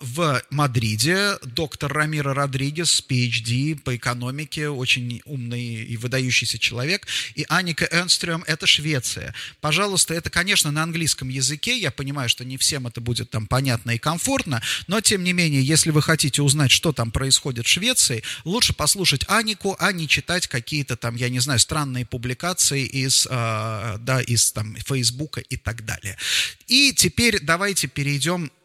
[0.00, 7.86] в Мадриде, доктор Рамира Родригес, PhD по экономике, очень умный и выдающийся человек, и Аника
[7.90, 9.34] Энстрем, это Швеция.
[9.60, 11.78] Пожалуйста, это, конечно, конечно, на английском языке.
[11.78, 15.62] Я понимаю, что не всем это будет там понятно и комфортно, но тем не менее,
[15.62, 20.46] если вы хотите узнать, что там происходит в Швеции, лучше послушать Анику, а не читать
[20.46, 25.86] какие-то там, я не знаю, странные публикации из, э, да, из там Фейсбука и так
[25.86, 26.18] далее.
[26.66, 28.63] И теперь давайте перейдем а,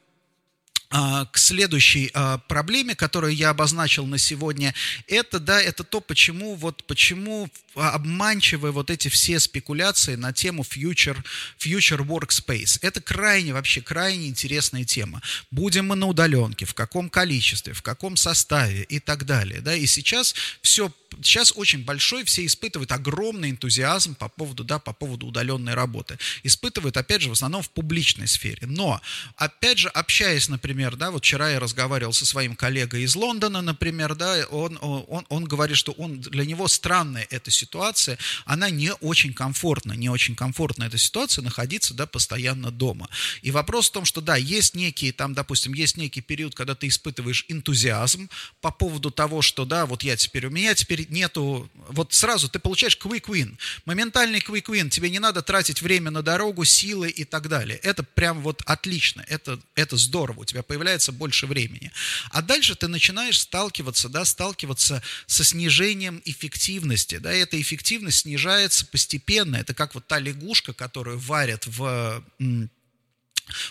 [0.90, 4.74] к следующей а, проблеме, которую я обозначил на сегодня,
[5.08, 11.18] это, да, это то, почему, вот, почему обманчивы вот эти все спекуляции на тему future,
[11.60, 12.80] future workspace.
[12.82, 15.22] Это крайне, вообще крайне интересная тема.
[15.52, 19.62] Будем мы на удаленке, в каком количестве, в каком составе и так далее.
[19.62, 19.76] Да?
[19.76, 25.28] И сейчас все сейчас очень большой, все испытывают огромный энтузиазм по поводу, да, по поводу
[25.28, 26.18] удаленной работы.
[26.44, 28.68] Испытывают, опять же, в основном в публичной сфере.
[28.68, 29.02] Но,
[29.36, 34.16] опять же, общаясь, например, да, вот вчера я разговаривал со своим коллегой из Лондона, например,
[34.16, 39.34] да, он, он, он говорит, что он, для него странная эта ситуация, она не очень
[39.34, 43.10] комфортна, не очень комфортна эта ситуация находиться, да, постоянно дома.
[43.42, 46.88] И вопрос в том, что, да, есть некий, там, допустим, есть некий период, когда ты
[46.88, 48.30] испытываешь энтузиазм
[48.62, 52.60] по поводу того, что, да, вот я теперь, у меня теперь нету, вот сразу ты
[52.60, 57.24] получаешь quick win, моментальный quick win, тебе не надо тратить время на дорогу, силы и
[57.24, 57.78] так далее.
[57.80, 61.92] Это прям вот отлично, это, это здорово, у тебя появляется больше времени.
[62.32, 68.86] А дальше ты начинаешь сталкиваться, да, сталкиваться со снижением эффективности, да, и эта эффективность снижается
[68.86, 72.24] постепенно, это как вот та лягушка, которую варят в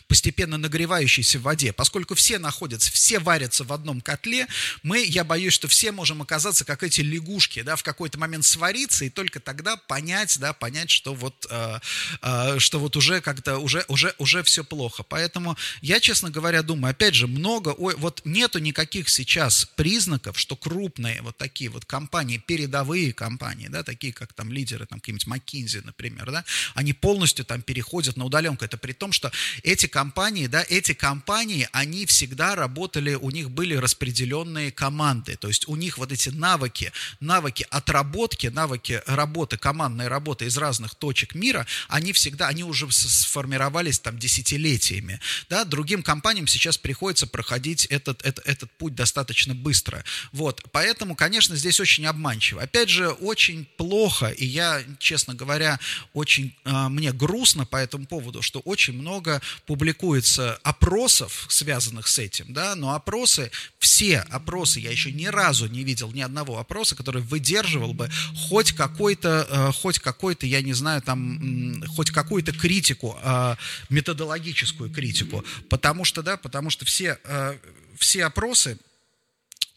[0.06, 1.72] постепенно нагревающейся в воде.
[1.72, 4.46] Поскольку все находятся, все варятся в одном котле,
[4.82, 9.04] мы, я боюсь, что все можем оказаться как эти лягушки, да, в какой-то момент свариться
[9.04, 11.78] и только тогда понять, да, понять, что вот, э,
[12.22, 15.02] э, что вот уже как-то, уже, уже, уже все плохо.
[15.02, 20.56] Поэтому я, честно говоря, думаю, опять же, много, ой, вот нету никаких сейчас признаков, что
[20.56, 25.82] крупные вот такие вот компании, передовые компании, да, такие как там лидеры, там какие-нибудь McKinsey,
[25.84, 28.64] например, да, они полностью там переходят на удаленку.
[28.64, 29.32] Это при том, что
[29.68, 35.68] эти компании, да, эти компании, они всегда работали, у них были распределенные команды, то есть
[35.68, 41.66] у них вот эти навыки, навыки отработки, навыки работы, командной работы из разных точек мира,
[41.88, 48.46] они всегда, они уже сформировались там десятилетиями, да, другим компаниям сейчас приходится проходить этот, этот,
[48.46, 50.02] этот путь достаточно быстро,
[50.32, 52.62] вот, поэтому, конечно, здесь очень обманчиво.
[52.62, 55.78] Опять же, очень плохо, и я, честно говоря,
[56.14, 62.52] очень, э, мне грустно по этому поводу, что очень много публикуется опросов, связанных с этим,
[62.52, 67.22] да, но опросы, все опросы, я еще ни разу не видел ни одного опроса, который
[67.22, 68.10] выдерживал бы
[68.48, 73.56] хоть какой-то, э, хоть какой-то, я не знаю, там, хоть какую-то критику, э,
[73.88, 77.58] методологическую критику, потому что, да, потому что все, э,
[77.96, 78.78] все опросы,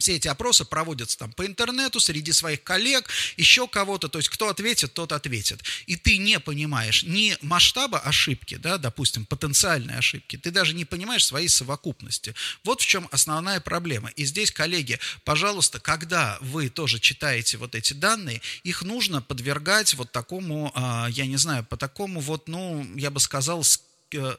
[0.02, 4.50] все эти опросы проводятся там по интернету, среди своих коллег, еще кого-то, то есть кто
[4.50, 5.64] ответит, тот ответит.
[5.86, 11.26] И ты не понимаешь ни масштаба ошибки, да, допустим, потенциальной ошибки, ты даже не понимаешь
[11.26, 12.34] своей совокупности.
[12.64, 14.10] Вот в чем основная проблема.
[14.10, 20.12] И здесь, коллеги, пожалуйста, когда вы тоже читаете вот эти данные, их нужно подвергать вот
[20.12, 23.64] такому, а, я не знаю, по такому вот, ну, я бы сказал,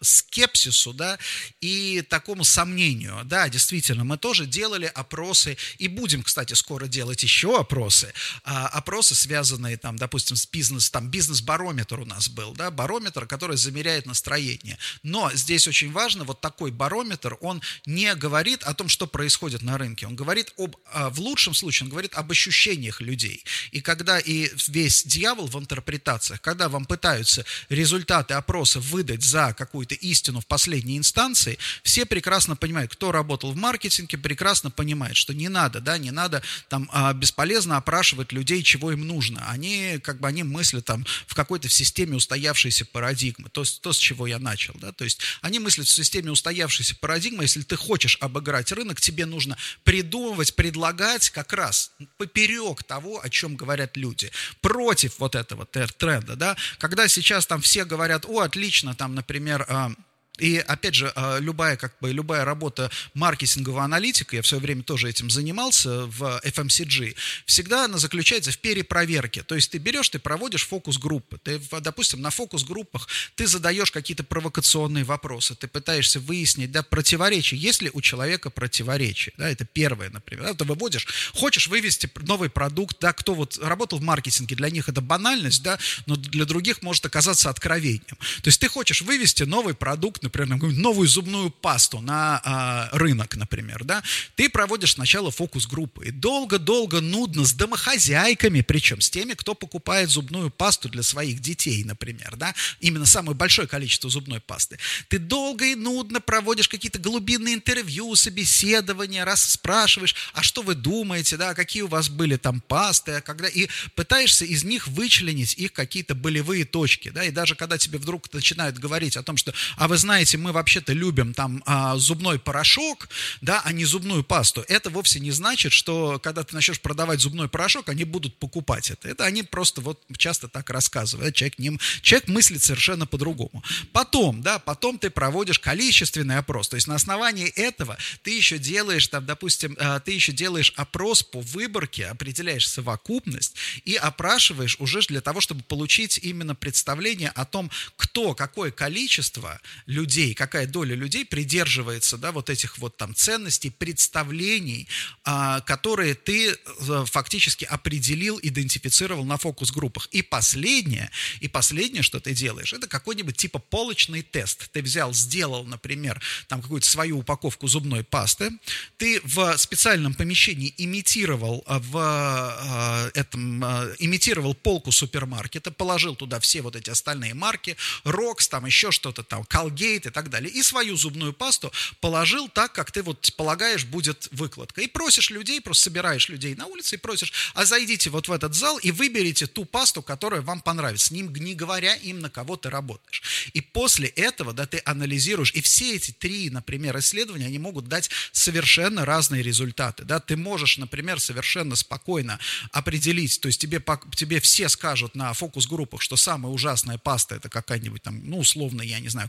[0.01, 1.19] скепсису, да,
[1.61, 3.21] и такому сомнению.
[3.25, 8.13] Да, действительно, мы тоже делали опросы, и будем, кстати, скоро делать еще опросы,
[8.45, 13.57] а, опросы, связанные, там, допустим, с бизнес, там, бизнес-барометр у нас был, да, барометр, который
[13.57, 14.79] замеряет настроение.
[15.03, 19.79] Но здесь очень важно, вот такой барометр, он не говорит о том, что происходит на
[19.79, 23.45] рынке, он говорит об, а, в лучшем случае, он говорит об ощущениях людей.
[23.71, 29.95] И когда и весь дьявол в интерпретациях, когда вам пытаются результаты опроса выдать за какую-то
[29.95, 35.49] истину в последней инстанции, все прекрасно понимают, кто работал в маркетинге, прекрасно понимает, что не
[35.49, 39.49] надо, да, не надо там а, бесполезно опрашивать людей, чего им нужно.
[39.49, 43.99] Они как бы они мыслят там в какой-то в системе устоявшейся парадигмы, то, то, с
[43.99, 48.17] чего я начал, да, то есть они мыслят в системе устоявшейся парадигмы, если ты хочешь
[48.21, 55.19] обыграть рынок, тебе нужно придумывать, предлагать как раз поперек того, о чем говорят люди, против
[55.19, 59.91] вот этого тренда, да, когда сейчас там все говорят, о, отлично, там, например, например, а,
[60.39, 64.83] и опять же, а, любая, как бы, любая работа маркетингового аналитика, я в свое время
[64.83, 67.15] тоже этим занимался в FMCG,
[67.45, 69.43] всегда она заключается в перепроверке.
[69.43, 71.39] То есть ты берешь, ты проводишь фокус-группы.
[71.45, 77.83] Ты, допустим, на фокус-группах ты задаешь какие-то провокационные вопросы, ты пытаешься выяснить, да, противоречие, есть
[77.83, 79.35] ли у человека противоречие.
[79.37, 80.47] Да, это первое, например.
[80.47, 84.89] Да, ты выводишь, хочешь вывести новый продукт, да, кто вот работал в маркетинге, для них
[84.89, 88.17] это банальность, да, но для других может оказаться откровением.
[88.43, 93.85] То есть ты хочешь вывести новый продукт, например, новую зубную пасту на а, рынок, например,
[93.85, 94.03] да,
[94.37, 96.07] ты проводишь сначала фокус-группы.
[96.07, 101.85] И долго-долго нудно с домохозяйками, причем с теми, кто покупает зубную пасту для своих детей,
[101.85, 104.79] например, да, именно самое большое количество зубной пасты.
[105.09, 111.37] Ты долго и нудно проводишь какие-то глубинные интервью, собеседования, раз спрашиваешь, а что вы думаете,
[111.37, 115.73] да, какие у вас были там пасты, а когда, и пытаешься из них вычленить их
[115.73, 119.89] какие-то болевые точки, да, и даже когда тебе вдруг начинают говорить о том, что, а
[119.89, 123.09] вы знаете, знаете, мы вообще-то любим там а, зубной порошок,
[123.41, 127.49] да, а не зубную пасту, это вовсе не значит, что когда ты начнешь продавать зубной
[127.49, 129.09] порошок, они будут покупать это.
[129.09, 131.35] Это они просто вот часто так рассказывают.
[131.35, 133.65] Человек, не, человек мыслит совершенно по-другому.
[133.93, 136.69] Потом, да, потом ты проводишь количественный опрос.
[136.69, 141.23] То есть на основании этого ты еще делаешь, там, допустим, а, ты еще делаешь опрос
[141.23, 143.55] по выборке, определяешь совокупность
[143.87, 150.02] и опрашиваешь уже для того, чтобы получить именно представление о том, кто, какое количество людей
[150.03, 154.89] людей, какая доля людей придерживается, да, вот этих вот там ценностей, представлений,
[155.25, 160.09] а, которые ты э, фактически определил, идентифицировал на фокус-группах.
[160.11, 161.11] И последнее,
[161.41, 164.71] и последнее, что ты делаешь, это какой-нибудь типа полочный тест.
[164.73, 168.51] Ты взял, сделал, например, там какую-то свою упаковку зубной пасты,
[168.97, 173.65] ты в специальном помещении имитировал э, в э, этом,
[174.01, 179.45] имитировал полку супермаркета, положил туда все вот эти остальные марки, Рокс, там еще что-то там,
[179.93, 184.29] Colgate и так далее, и свою зубную пасту положил так, как ты вот полагаешь будет
[184.33, 184.81] выкладка.
[184.81, 188.55] И просишь людей, просто собираешь людей на улице и просишь, а зайдите вот в этот
[188.55, 192.71] зал и выберите ту пасту, которая вам понравится, ним, не говоря им, на кого ты
[192.71, 193.23] работаешь.
[193.53, 198.11] И после этого, да, ты анализируешь, и все эти три, например, исследования, они могут дать
[198.33, 202.39] совершенно разные результаты, да, ты можешь, например, совершенно спокойно
[202.73, 203.83] определить, то есть тебе,
[204.17, 209.01] тебе все скажут на фокус-группах, что самая ужасная паста это какая-нибудь там, ну, условно, я
[209.01, 209.29] не знаю,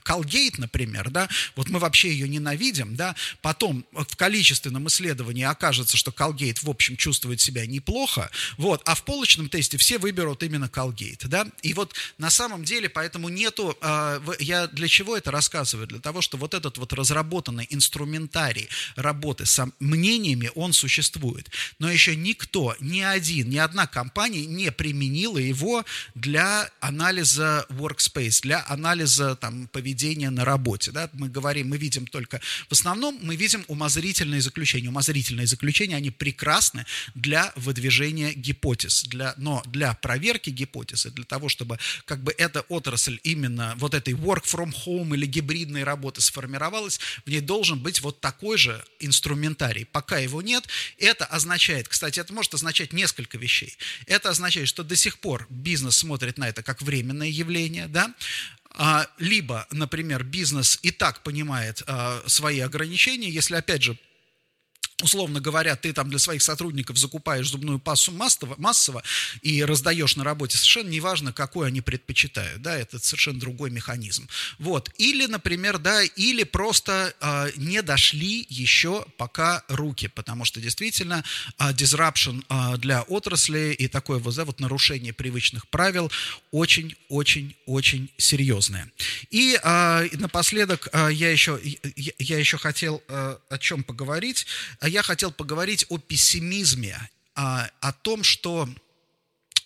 [0.54, 6.12] Colgate, например, да, вот мы вообще ее ненавидим, да, потом в количественном исследовании окажется, что
[6.12, 11.28] Colgate, в общем, чувствует себя неплохо, вот, а в полочном тесте все выберут именно Colgate,
[11.28, 15.88] да, и вот на самом деле поэтому нету, э, я для чего это рассказываю?
[15.88, 21.50] Для того, что вот этот вот разработанный инструментарий работы с мнениями, он существует,
[21.80, 25.86] но еще никто, ни один, ни одна компания не применила его
[26.16, 30.92] для анализа workspace, для анализа там, поведения на работе.
[30.92, 31.10] Да?
[31.14, 32.40] Мы говорим, мы видим только,
[32.70, 34.90] в основном мы видим умозрительные заключения.
[34.90, 36.86] Умозрительные заключения, они прекрасны
[37.16, 43.20] для выдвижения гипотез, для, но для проверки гипотезы, для того, чтобы как бы эта отрасль
[43.24, 48.22] именно вот этой work from home или гибридной работы сформировалась, в ней должен быть вот
[48.22, 49.86] такой же инструментарий.
[49.86, 50.68] Пока его нет,
[50.98, 53.78] это означает, кстати, это может означать несколько вещей.
[54.06, 58.14] Это означает, что до сих пор бизнес смотрит на это как временное явление, да,
[59.18, 63.98] либо, например, бизнес и так понимает а, свои ограничения, если, опять же,
[65.04, 69.04] условно говоря, ты там для своих сотрудников закупаешь зубную пасту массово, массово
[69.42, 74.28] и раздаешь на работе, совершенно неважно, какой они предпочитают, да, это совершенно другой механизм.
[74.60, 81.24] Вот, или, например, да, или просто э, не дошли еще пока руки, потому что действительно
[81.60, 86.12] э, disruption э, для отрасли и такое вот, да, вот нарушение привычных правил
[86.52, 88.90] очень-очень-очень серьезное.
[89.30, 91.60] И э, напоследок э, я, еще,
[91.96, 94.48] я, я еще хотел э, о чем поговорить
[94.94, 98.70] я хотел поговорить о пессимизме, о, о том, что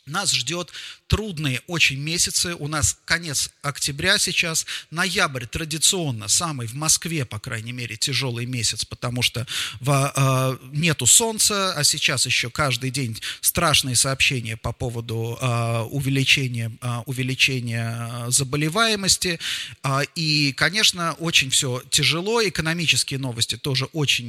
[0.08, 0.72] нас ждет
[1.08, 2.56] трудные очень месяцы.
[2.56, 4.66] У нас конец октября сейчас.
[4.92, 9.48] Ноябрь традиционно самый в Москве, по крайней мере, тяжелый месяц, потому что
[9.80, 16.72] в, э, нету солнца, а сейчас еще каждый день страшные сообщения по поводу э, увеличения,
[16.82, 19.40] э, увеличения заболеваемости.
[19.84, 22.42] Э, и, конечно, очень все тяжело.
[22.44, 24.28] Экономические новости тоже очень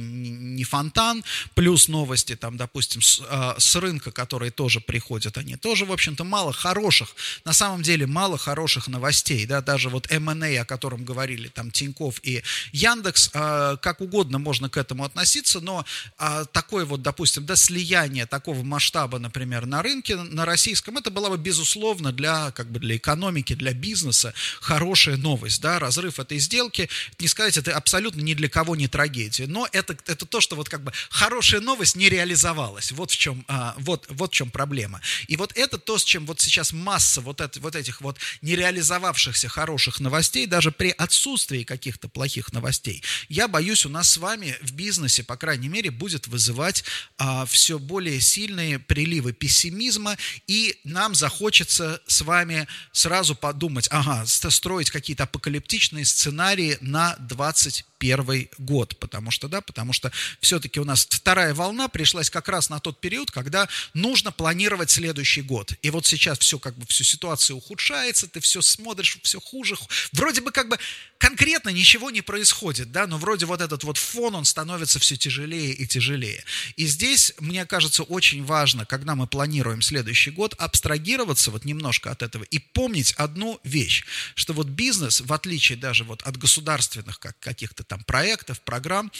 [0.55, 1.23] не фонтан.
[1.55, 6.23] Плюс новости, там, допустим, с, э, с рынка, которые тоже приходят, они тоже, в общем-то,
[6.23, 7.15] мало хороших,
[7.45, 12.19] на самом деле мало хороших новостей, да, даже вот M&A, о котором говорили там Тиньков
[12.23, 15.85] и Яндекс, э, как угодно можно к этому относиться, но
[16.17, 21.29] э, такое вот, допустим, да, слияние такого масштаба, например, на рынке, на российском, это была
[21.29, 26.89] бы, безусловно, для, как бы для экономики, для бизнеса хорошая новость, да, разрыв этой сделки,
[27.19, 30.69] не сказать, это абсолютно ни для кого не трагедия, но это, это то, что вот
[30.69, 35.01] как бы хорошая новость не реализовалась, вот в чем, а, вот, вот в чем проблема.
[35.27, 39.49] И вот это то, с чем вот сейчас масса вот, это, вот этих вот нереализовавшихся
[39.49, 44.73] хороших новостей, даже при отсутствии каких-то плохих новостей, я боюсь, у нас с вами в
[44.73, 46.83] бизнесе, по крайней мере, будет вызывать
[47.17, 54.91] а, все более сильные приливы пессимизма, и нам захочется с вами сразу подумать, ага, строить
[54.91, 61.05] какие-то апокалиптичные сценарии на 20 первый год, потому что, да, потому что все-таки у нас
[61.09, 65.73] вторая волна пришлась как раз на тот период, когда нужно планировать следующий год.
[65.81, 69.75] И вот сейчас все как бы, всю ситуация ухудшается, ты все смотришь, все хуже.
[70.13, 70.79] Вроде бы как бы
[71.17, 75.73] конкретно ничего не происходит, да, но вроде вот этот вот фон, он становится все тяжелее
[75.73, 76.43] и тяжелее.
[76.77, 82.23] И здесь, мне кажется, очень важно, когда мы планируем следующий год, абстрагироваться вот немножко от
[82.23, 87.37] этого и помнить одну вещь, что вот бизнес, в отличие даже вот от государственных как
[87.39, 89.11] каких-то там проектов, программ,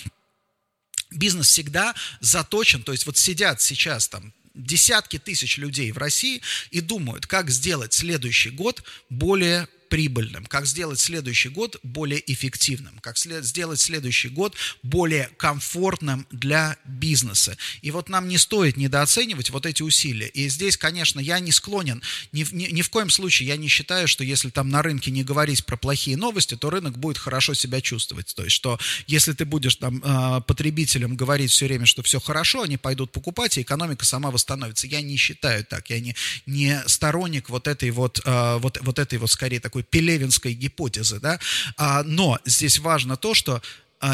[1.12, 6.42] бизнес всегда заточен, то есть вот сидят сейчас там десятки тысяч людей в России
[6.72, 13.18] и думают, как сделать следующий год более прибыльным, как сделать следующий год более эффективным, как
[13.18, 17.58] след, сделать следующий год более комфортным для бизнеса.
[17.82, 20.28] И вот нам не стоит недооценивать вот эти усилия.
[20.28, 24.08] И здесь, конечно, я не склонен, ни, ни, ни в коем случае я не считаю,
[24.08, 27.82] что если там на рынке не говорить про плохие новости, то рынок будет хорошо себя
[27.82, 28.34] чувствовать.
[28.36, 32.62] То есть, что если ты будешь там а, потребителям говорить все время, что все хорошо,
[32.62, 34.88] они пойдут покупать, и экономика сама восстановится.
[34.88, 35.90] Я не считаю так.
[35.90, 36.16] Я не,
[36.46, 41.40] не сторонник вот этой вот, а, вот, вот этой вот, скорее, такой пелевинской гипотезы, да.
[41.78, 43.62] А, но здесь важно то, что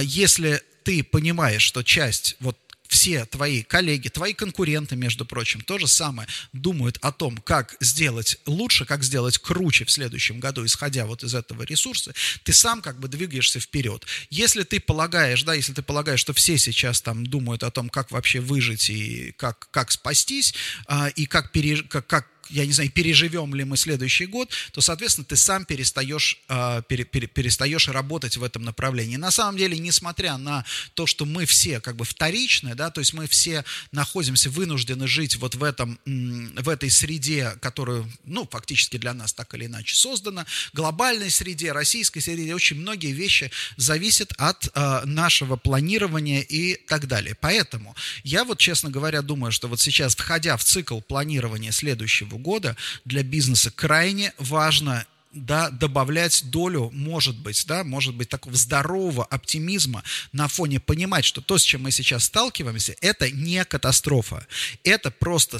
[0.01, 2.57] если ты понимаешь, что часть вот
[2.87, 8.37] все твои коллеги, твои конкуренты, между прочим, то же самое думают о том, как сделать
[8.45, 12.13] лучше, как сделать круче в следующем году, исходя вот из этого ресурса,
[12.43, 14.05] ты сам как бы двигаешься вперед.
[14.29, 18.11] Если ты полагаешь, да, если ты полагаешь, что все сейчас там думают о том, как
[18.11, 20.53] вообще выжить и как, как спастись,
[20.87, 21.83] а, и как, переж...
[21.89, 26.39] как, как я не знаю, переживем ли мы следующий год, то, соответственно, ты сам перестаешь,
[26.47, 29.17] э, пере, пере, перестаешь работать в этом направлении.
[29.17, 33.13] На самом деле, несмотря на то, что мы все как бы вторичны, да, то есть
[33.13, 39.13] мы все находимся, вынуждены жить вот в, этом, в этой среде, которую, ну, фактически для
[39.13, 45.01] нас так или иначе создана, глобальной среде, российской среде, очень многие вещи зависят от э,
[45.05, 47.35] нашего планирования и так далее.
[47.39, 52.75] Поэтому я вот, честно говоря, думаю, что вот сейчас, входя в цикл планирования следующего года
[53.05, 55.05] для бизнеса крайне важно
[55.35, 61.41] да, добавлять долю, может быть, да, может быть, такого здорового оптимизма на фоне понимать, что
[61.41, 64.47] то, с чем мы сейчас сталкиваемся, это не катастрофа.
[64.83, 65.57] Это просто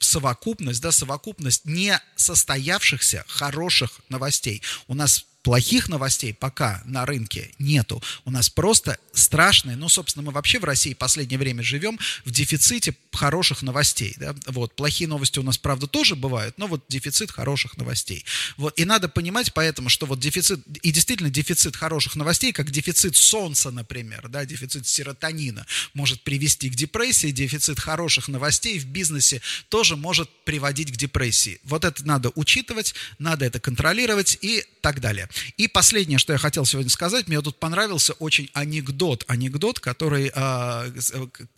[0.00, 4.60] совокупность, да, совокупность не состоявшихся хороших новостей.
[4.88, 8.02] У нас плохих новостей пока на рынке нету.
[8.24, 12.94] У нас просто страшные, ну, собственно, мы вообще в России последнее время живем в дефиците
[13.12, 14.14] хороших новостей.
[14.18, 14.34] Да?
[14.46, 18.24] Вот, плохие новости у нас, правда, тоже бывают, но вот дефицит хороших новостей.
[18.56, 23.16] Вот, и надо понимать поэтому, что вот дефицит, и действительно дефицит хороших новостей, как дефицит
[23.16, 29.96] солнца, например, да, дефицит серотонина может привести к депрессии, дефицит хороших новостей в бизнесе тоже
[29.96, 31.60] может приводить к депрессии.
[31.64, 35.28] Вот это надо учитывать, надо это контролировать и так далее.
[35.56, 40.92] И последнее, что я хотел сегодня сказать, мне тут понравился очень анекдот, анекдот, который э,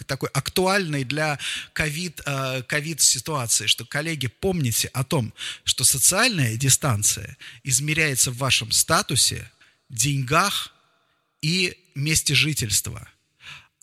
[0.06, 1.38] такой актуальный для
[1.72, 5.32] ковид, э, ковид-ситуации, что, коллеги, помните о том,
[5.64, 9.50] что социальная дистанция измеряется в вашем статусе,
[9.88, 10.72] деньгах
[11.42, 13.08] и месте жительства–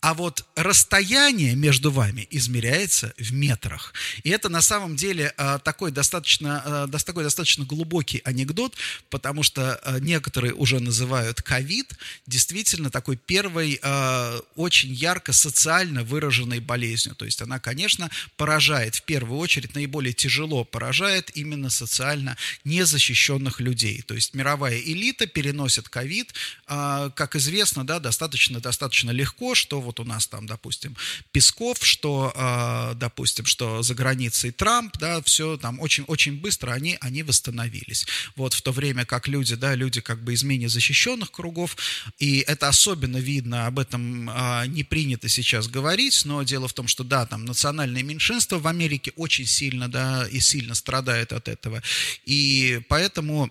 [0.02, 3.94] а вот расстояние между вами измеряется в метрах.
[4.24, 8.74] И это на самом деле а, такой достаточно, а, такой достаточно глубокий анекдот,
[9.10, 11.94] потому что а, некоторые уже называют ковид
[12.26, 13.80] действительно такой первой
[14.56, 17.14] очень ярко социально выраженной болезнью.
[17.14, 24.02] То есть она, конечно, поражает в первую очередь, наиболее тяжело поражает именно социально незащищенных людей.
[24.02, 26.34] То есть мировая элита переносит ковид,
[26.66, 30.96] как известно, да, достаточно, достаточно легко, что вот вот у нас там, допустим,
[31.32, 36.96] Песков, что, э, допустим, что за границей Трамп, да, все там очень, очень быстро они,
[37.00, 38.06] они восстановились.
[38.36, 41.76] Вот в то время как люди, да, люди как бы из менее защищенных кругов,
[42.18, 46.88] и это особенно видно, об этом э, не принято сейчас говорить, но дело в том,
[46.88, 51.82] что, да, там национальные меньшинства в Америке очень сильно, да, и сильно страдают от этого,
[52.24, 53.50] и поэтому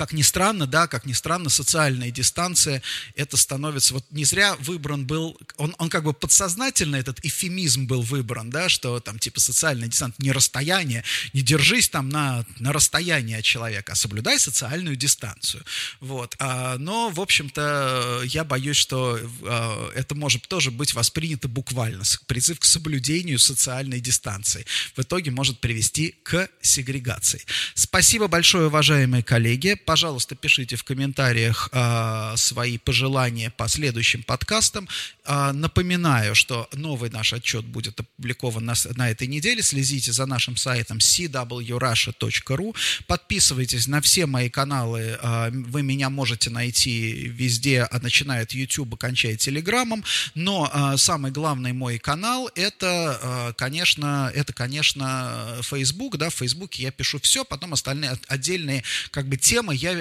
[0.00, 2.80] как ни странно, да, как ни странно, социальная дистанция,
[3.16, 8.00] это становится, вот не зря выбран был, он, он как бы подсознательно, этот эфемизм был
[8.00, 13.36] выбран, да, что там типа социальная дистанция, не расстояние, не держись там на, на расстоянии
[13.36, 15.66] от человека, а соблюдай социальную дистанцию,
[16.00, 22.04] вот, а, но, в общем-то, я боюсь, что а, это может тоже быть воспринято буквально,
[22.26, 24.64] призыв к соблюдению социальной дистанции,
[24.96, 27.44] в итоге может привести к сегрегации.
[27.74, 34.88] Спасибо большое, уважаемые коллеги, Пожалуйста, пишите в комментариях э, свои пожелания по следующим подкастам.
[35.24, 39.62] Э, напоминаю, что новый наш отчет будет опубликован на, на этой неделе.
[39.62, 42.76] Следите за нашим сайтом cwrussia.ru.
[43.08, 45.18] Подписывайтесь на все мои каналы.
[45.20, 50.04] Э, вы меня можете найти везде, начиная от YouTube, кончая Телеграмом.
[50.36, 56.16] Но э, самый главный мой канал это, э, конечно, это, конечно, Facebook.
[56.16, 59.94] Да, в Facebook я пишу все, потом остальные отдельные как бы темы я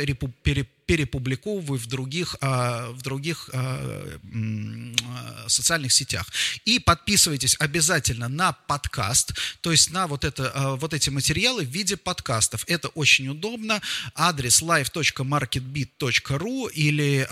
[0.43, 4.17] пере, перепубликовываю в других, а, в других а,
[5.47, 6.25] социальных сетях.
[6.65, 11.95] И подписывайтесь обязательно на подкаст, то есть на вот, это, вот эти материалы в виде
[11.95, 12.65] подкастов.
[12.67, 13.83] Это очень удобно.
[14.15, 17.27] Адрес live.marketbit.ru или,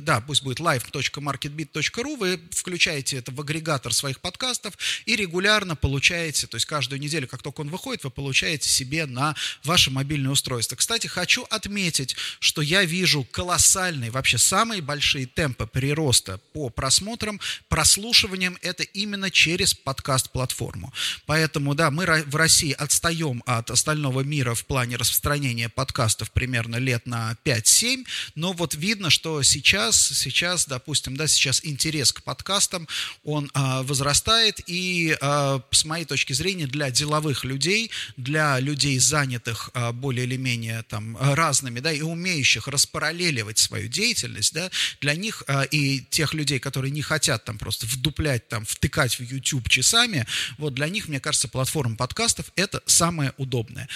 [0.00, 2.16] да, пусть будет live.marketbit.ru.
[2.16, 4.72] Вы включаете это в агрегатор своих подкастов
[5.04, 9.36] и регулярно получаете, то есть каждую неделю, как только он выходит, вы получаете себе на
[9.64, 10.76] ваше мобильное устройство.
[10.76, 18.58] Кстати, хочу отметить, что я вижу колоссальные, вообще самые большие темпы прироста по просмотрам, прослушиваниям,
[18.62, 20.92] это именно через подкаст-платформу.
[21.26, 27.06] Поэтому, да, мы в России отстаем от остального мира в плане распространения подкастов примерно лет
[27.06, 32.88] на 5-7, но вот видно, что сейчас, сейчас, допустим, да, сейчас интерес к подкастам,
[33.24, 39.70] он а, возрастает, и а, с моей точки зрения, для деловых людей, для людей, занятых
[39.74, 42.27] а, более или менее там разными, да, и умеющих
[42.68, 44.70] распараллеливать свою деятельность, да,
[45.00, 49.22] для них а, и тех людей, которые не хотят там просто вдуплять, там, втыкать в
[49.22, 50.26] YouTube часами,
[50.58, 53.88] вот для них, мне кажется, платформа подкастов– это самое удобное.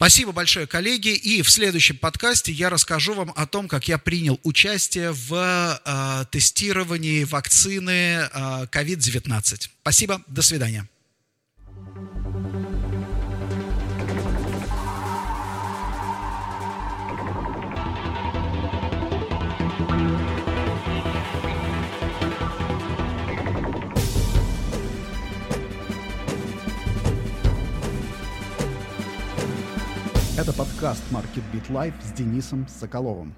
[0.00, 1.10] Спасибо большое, коллеги.
[1.10, 5.34] И в следующем подкасте я расскажу вам о том, как я принял участие в
[5.84, 8.28] э, тестировании вакцины э,
[8.72, 9.68] COVID-19.
[9.82, 10.88] Спасибо, до свидания.
[30.40, 33.34] Это подкаст Market Beat Live с Денисом Соколовым.